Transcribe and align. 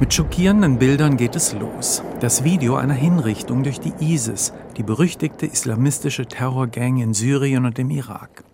Mit 0.00 0.14
schockierenden 0.14 0.78
Bildern 0.78 1.16
geht 1.16 1.36
es 1.36 1.52
los. 1.52 2.02
Das 2.20 2.42
Video 2.42 2.76
einer 2.76 2.94
Hinrichtung 2.94 3.62
durch 3.62 3.80
die 3.80 3.92
ISIS, 4.00 4.54
die 4.76 4.82
berüchtigte 4.82 5.46
islamistische 5.46 6.26
Terrorgang 6.26 6.98
in 6.98 7.12
Syrien 7.12 7.66
und 7.66 7.78
im 7.78 7.90
Irak. 7.90 8.44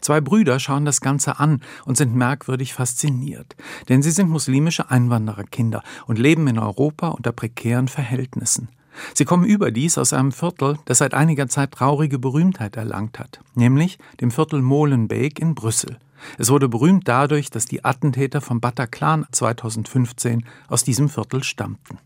Zwei 0.00 0.22
Brüder 0.22 0.58
schauen 0.60 0.86
das 0.86 1.02
Ganze 1.02 1.40
an 1.40 1.60
und 1.84 1.98
sind 1.98 2.14
merkwürdig 2.14 2.72
fasziniert, 2.72 3.54
denn 3.90 4.02
sie 4.02 4.12
sind 4.12 4.30
muslimische 4.30 4.90
Einwandererkinder 4.90 5.82
und 6.06 6.18
leben 6.18 6.46
in 6.48 6.58
Europa 6.58 7.08
unter 7.08 7.32
prekären 7.32 7.88
Verhältnissen. 7.88 8.68
Sie 9.14 9.24
kommen 9.24 9.44
überdies 9.44 9.98
aus 9.98 10.12
einem 10.12 10.32
Viertel, 10.32 10.78
das 10.84 10.98
seit 10.98 11.14
einiger 11.14 11.48
Zeit 11.48 11.72
traurige 11.72 12.18
Berühmtheit 12.18 12.76
erlangt 12.76 13.18
hat, 13.18 13.40
nämlich 13.54 13.98
dem 14.20 14.30
Viertel 14.30 14.62
Molenbeek 14.62 15.38
in 15.38 15.54
Brüssel. 15.54 15.98
Es 16.38 16.50
wurde 16.50 16.68
berühmt 16.68 17.08
dadurch, 17.08 17.50
dass 17.50 17.66
die 17.66 17.84
Attentäter 17.84 18.40
vom 18.40 18.60
Bataclan 18.60 19.26
2015 19.32 20.44
aus 20.68 20.84
diesem 20.84 21.08
Viertel 21.08 21.42
stammten. 21.42 21.98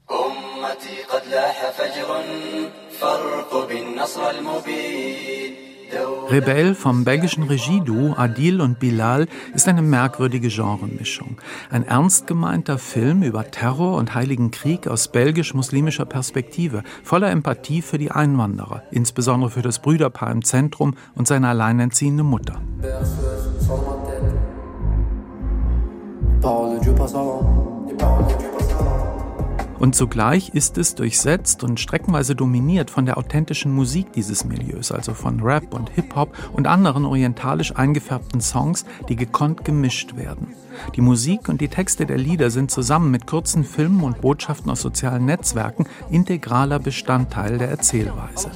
Rebell 6.31 6.75
vom 6.75 7.05
belgischen 7.05 7.45
Regieduo 7.45 8.15
Adil 8.17 8.61
und 8.61 8.79
Bilal 8.79 9.27
ist 9.55 9.69
eine 9.69 9.83
merkwürdige 9.83 10.49
Genremischung. 10.49 11.41
Ein 11.71 11.87
ernst 11.87 12.27
gemeinter 12.27 12.79
Film 12.79 13.23
über 13.23 13.51
Terror 13.51 13.99
und 13.99 14.15
Heiligen 14.15 14.51
Krieg 14.51 14.89
aus 14.89 15.09
belgisch-muslimischer 15.09 16.07
Perspektive, 16.07 16.83
voller 17.03 17.31
Empathie 17.31 17.83
für 17.83 17.99
die 17.99 18.11
Einwanderer, 18.11 18.83
insbesondere 18.91 19.51
für 19.51 19.63
das 19.63 19.81
Brüderpaar 19.81 20.31
im 20.31 20.45
Zentrum 20.45 20.95
und 21.15 21.29
seine 21.29 21.49
alleinerziehende 21.49 22.23
Mutter. 22.23 22.61
Dieu 26.43 26.95
und 29.85 29.95
zugleich 29.95 30.49
ist 30.55 30.79
es 30.79 30.95
durchsetzt 30.95 31.63
und 31.63 31.79
streckenweise 31.79 32.35
dominiert 32.35 32.91
von 32.91 33.05
der 33.05 33.19
authentischen 33.19 33.71
Musik 33.71 34.15
dieses 34.15 34.43
Milieus, 34.47 34.91
also 34.91 35.13
von 35.13 35.41
Rap 35.41 35.75
und 35.75 35.91
Hip-Hop 35.91 36.35
und 36.55 36.67
anderen 36.67 37.05
orientalisch 37.05 37.77
eingefärbten 37.77 38.41
Songs, 38.41 38.87
die 39.11 39.15
gekonnt 39.15 39.63
gemischt 39.67 40.17
werden. 40.17 40.55
Die 40.97 41.03
Musik 41.03 41.51
und 41.51 41.61
die 41.61 41.69
Texte 41.69 42.07
der 42.07 42.17
Lieder 42.17 42.49
sind 42.49 42.71
zusammen 42.71 43.11
mit 43.11 43.27
kurzen 43.27 43.63
Filmen 43.63 44.03
und 44.05 44.23
Botschaften 44.23 44.71
aus 44.71 44.81
sozialen 44.81 45.27
Netzwerken 45.27 45.85
integraler 46.11 46.79
Bestandteil 46.79 47.59
der 47.59 47.69
Erzählweise. 47.69 48.53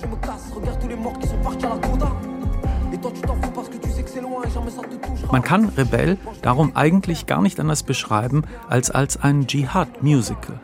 Man 5.30 5.42
kann 5.42 5.68
Rebell 5.76 6.16
darum 6.40 6.74
eigentlich 6.74 7.26
gar 7.26 7.42
nicht 7.42 7.60
anders 7.60 7.82
beschreiben 7.82 8.44
als 8.66 8.90
als 8.90 9.22
ein 9.22 9.46
Dschihad-Musical. 9.46 10.58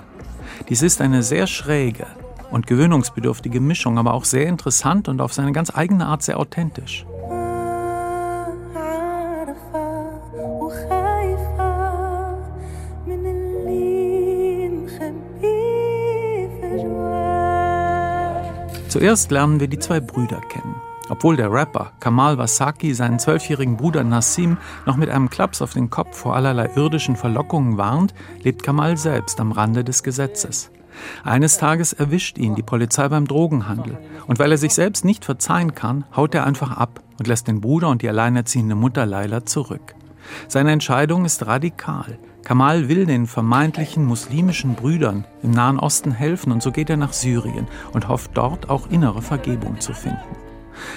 Dies 0.68 0.82
ist 0.82 1.00
eine 1.00 1.22
sehr 1.22 1.46
schräge 1.46 2.06
und 2.50 2.66
gewöhnungsbedürftige 2.66 3.60
Mischung, 3.60 3.98
aber 3.98 4.14
auch 4.14 4.24
sehr 4.24 4.46
interessant 4.46 5.08
und 5.08 5.20
auf 5.20 5.32
seine 5.32 5.52
ganz 5.52 5.74
eigene 5.74 6.06
Art 6.06 6.22
sehr 6.22 6.38
authentisch. 6.38 7.04
Zuerst 18.88 19.32
lernen 19.32 19.58
wir 19.58 19.66
die 19.66 19.80
zwei 19.80 19.98
Brüder 19.98 20.40
kennen. 20.40 20.76
Obwohl 21.08 21.36
der 21.36 21.52
Rapper 21.52 21.92
Kamal 22.00 22.38
Wasaki 22.38 22.94
seinen 22.94 23.18
zwölfjährigen 23.18 23.76
Bruder 23.76 24.04
Nassim 24.04 24.56
noch 24.86 24.96
mit 24.96 25.10
einem 25.10 25.28
Klaps 25.28 25.60
auf 25.60 25.72
den 25.72 25.90
Kopf 25.90 26.16
vor 26.16 26.34
allerlei 26.34 26.70
irdischen 26.76 27.16
Verlockungen 27.16 27.76
warnt, 27.76 28.14
lebt 28.42 28.62
Kamal 28.62 28.96
selbst 28.96 29.40
am 29.40 29.52
Rande 29.52 29.84
des 29.84 30.02
Gesetzes. 30.02 30.70
Eines 31.24 31.58
Tages 31.58 31.92
erwischt 31.92 32.38
ihn 32.38 32.54
die 32.54 32.62
Polizei 32.62 33.08
beim 33.08 33.26
Drogenhandel. 33.26 33.98
Und 34.26 34.38
weil 34.38 34.52
er 34.52 34.58
sich 34.58 34.74
selbst 34.74 35.04
nicht 35.04 35.24
verzeihen 35.24 35.74
kann, 35.74 36.04
haut 36.16 36.34
er 36.34 36.46
einfach 36.46 36.76
ab 36.76 37.00
und 37.18 37.26
lässt 37.26 37.48
den 37.48 37.60
Bruder 37.60 37.88
und 37.88 38.02
die 38.02 38.08
alleinerziehende 38.08 38.74
Mutter 38.74 39.04
Laila 39.06 39.44
zurück. 39.44 39.94
Seine 40.48 40.72
Entscheidung 40.72 41.24
ist 41.24 41.46
radikal. 41.46 42.18
Kamal 42.44 42.88
will 42.88 43.06
den 43.06 43.26
vermeintlichen 43.26 44.04
muslimischen 44.04 44.74
Brüdern 44.74 45.24
im 45.42 45.50
Nahen 45.50 45.78
Osten 45.78 46.12
helfen 46.12 46.52
und 46.52 46.62
so 46.62 46.72
geht 46.72 46.90
er 46.90 46.96
nach 46.96 47.12
Syrien 47.12 47.66
und 47.92 48.08
hofft 48.08 48.32
dort 48.34 48.70
auch 48.70 48.90
innere 48.90 49.22
Vergebung 49.22 49.80
zu 49.80 49.92
finden. 49.92 50.43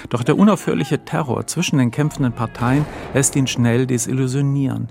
Doch 0.08 0.22
der 0.22 0.38
unaufhörliche 0.38 1.04
Terror 1.04 1.46
zwischen 1.46 1.78
den 1.78 1.90
kämpfenden 1.90 2.32
Parteien 2.32 2.84
lässt 3.14 3.36
ihn 3.36 3.46
schnell 3.46 3.86
desillusionieren. 3.86 4.88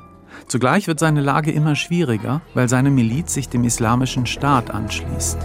Zugleich 0.47 0.87
wird 0.87 0.99
seine 0.99 1.21
Lage 1.21 1.51
immer 1.51 1.75
schwieriger, 1.75 2.41
weil 2.53 2.69
seine 2.69 2.89
Miliz 2.89 3.33
sich 3.33 3.49
dem 3.49 3.63
islamischen 3.63 4.25
Staat 4.25 4.71
anschließt. 4.71 5.39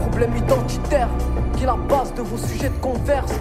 Problem 0.00 0.34
identitaire, 0.36 1.10
qui 1.56 1.64
est 1.64 1.66
la 1.66 1.76
base 1.76 2.12
de 2.14 2.22
vos 2.22 2.36
sujets 2.36 2.70
de 2.70 2.80
converse. 2.80 3.34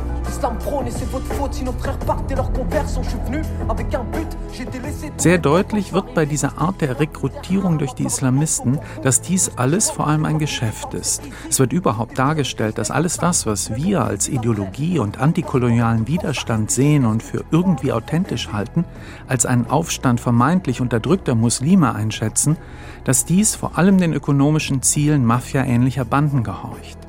Sehr 5.17 5.37
deutlich 5.37 5.93
wird 5.93 6.13
bei 6.13 6.25
dieser 6.25 6.57
Art 6.59 6.81
der 6.81 6.99
Rekrutierung 6.99 7.77
durch 7.77 7.93
die 7.93 8.05
Islamisten, 8.05 8.79
dass 9.01 9.21
dies 9.21 9.51
alles 9.57 9.89
vor 9.89 10.07
allem 10.07 10.25
ein 10.25 10.39
Geschäft 10.39 10.93
ist. 10.93 11.23
Es 11.49 11.59
wird 11.59 11.73
überhaupt 11.73 12.17
dargestellt, 12.17 12.77
dass 12.77 12.91
alles 12.91 13.17
das, 13.17 13.45
was 13.45 13.75
wir 13.75 14.05
als 14.05 14.29
Ideologie 14.29 14.99
und 14.99 15.19
antikolonialen 15.19 16.07
Widerstand 16.07 16.71
sehen 16.71 17.05
und 17.05 17.23
für 17.23 17.43
irgendwie 17.51 17.91
authentisch 17.91 18.51
halten, 18.53 18.85
als 19.27 19.45
einen 19.45 19.69
Aufstand 19.69 20.21
vermeintlich 20.21 20.79
unterdrückter 20.79 21.35
Muslime 21.35 21.95
einschätzen, 21.95 22.55
dass 23.03 23.25
dies 23.25 23.55
vor 23.55 23.77
allem 23.77 23.97
den 23.97 24.13
ökonomischen 24.13 24.83
Zielen 24.83 25.25
mafiaähnlicher 25.25 26.05
Banden 26.05 26.43
gehorcht. 26.43 27.08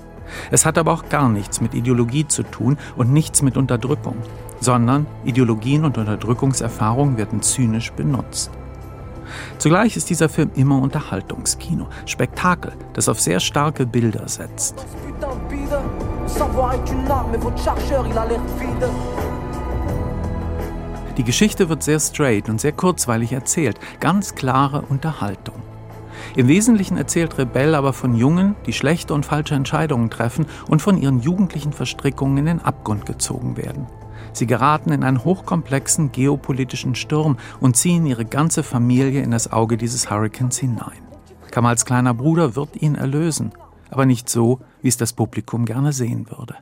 Es 0.51 0.67
hat 0.67 0.79
aber 0.79 0.93
auch 0.93 1.09
gar 1.09 1.29
nichts 1.29 1.61
mit 1.61 1.75
Ideologie 1.75 2.27
zu 2.27 2.43
tun 2.43 2.79
und 2.97 3.13
nichts 3.13 3.43
mit 3.43 3.57
Unterdrückung, 3.57 4.17
sondern 4.61 5.07
Ideologien 5.25 5.85
und 5.85 5.99
Unterdrückungserfahrungen 5.99 7.17
werden 7.17 7.43
zynisch 7.43 7.93
benutzt. 7.93 8.51
Zugleich 9.59 9.97
ist 9.97 10.11
dieser 10.11 10.29
Film 10.29 10.51
immer 10.55 10.81
Unterhaltungskino, 10.81 11.89
Spektakel, 12.07 12.73
das 12.93 13.09
auf 13.09 13.21
sehr 13.21 13.41
starke 13.41 13.87
Bilder 13.87 14.29
setzt. 14.29 14.87
Die 21.17 21.25
Geschichte 21.25 21.69
wird 21.69 21.83
sehr 21.83 22.01
straight 22.01 22.49
und 22.49 22.61
sehr 22.61 22.73
kurzweilig 22.73 23.33
erzählt, 23.33 23.79
ganz 24.01 24.35
klare 24.35 24.83
Unterhaltung. 24.89 25.60
Im 26.37 26.49
Wesentlichen 26.49 26.97
erzählt 26.97 27.39
Rebell 27.39 27.75
aber 27.75 27.93
von 27.93 28.15
Jungen, 28.15 28.55
die 28.67 28.73
schlechte 28.73 29.15
und 29.15 29.27
falsche 29.27 29.55
Entscheidungen 29.55 30.11
treffen 30.11 30.47
und 30.69 30.81
von 30.81 30.97
ihren 30.97 31.21
jugendlichen 31.21 31.73
Verstrickungen 31.73 32.39
in 32.39 32.47
den 32.47 32.61
Abgrund 32.61 33.05
gezogen 33.05 33.57
werden. 33.57 33.87
Sie 34.33 34.47
geraten 34.47 34.93
in 34.93 35.03
einen 35.03 35.25
hochkomplexen 35.25 36.13
geopolitischen 36.13 36.95
Sturm 36.95 37.37
und 37.59 37.77
ziehen 37.77 38.07
ihre 38.07 38.25
ganze 38.25 38.63
Familie 38.63 39.23
in 39.23 39.33
das 39.33 39.53
Auge 39.53 39.77
dieses 39.77 40.09
Hurrikans 40.09 40.59
hinein. 40.59 41.03
Kamals 41.51 41.85
kleiner 41.85 42.15
Bruder 42.15 42.55
wird 42.55 42.81
ihn 42.81 42.95
erlösen, 42.95 43.51
aber 43.91 44.07
nicht 44.07 44.29
so, 44.29 44.61
wie 44.83 44.89
es 44.89 44.97
das 44.97 45.13
Publikum 45.13 45.65
gerne 45.65 45.93
sehen 45.93 46.31
würde. 46.31 46.55